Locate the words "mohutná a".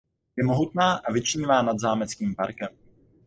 0.43-1.11